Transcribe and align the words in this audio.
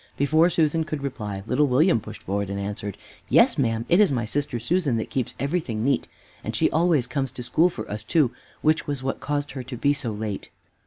Before 0.17 0.49
Susan 0.49 0.83
could 0.83 1.03
reply, 1.03 1.43
little 1.45 1.67
William 1.67 1.99
pushed 1.99 2.23
forward 2.23 2.49
and 2.49 2.59
answered, 2.59 2.97
"Yes, 3.29 3.59
ma'am, 3.59 3.85
it 3.87 3.99
is 3.99 4.11
my 4.11 4.25
sister 4.25 4.57
Susan 4.59 4.97
that 4.97 5.11
keeps 5.11 5.35
everything 5.39 5.83
neat; 5.85 6.07
and 6.43 6.55
she 6.55 6.71
always 6.71 7.05
comes 7.05 7.31
to 7.33 7.43
school 7.43 7.69
for 7.69 7.87
us 7.87 8.03
too, 8.03 8.31
which 8.63 8.87
was 8.87 9.03
what 9.03 9.19
caused 9.19 9.51
her 9.51 9.61
to 9.61 9.77
be 9.77 9.93
so 9.93 10.11
late." 10.11 10.49